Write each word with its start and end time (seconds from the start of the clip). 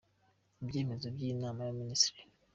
Ibyemezo 0.61 1.07
by’Inama 1.15 1.59
y’Abaminisitiri 1.63 2.21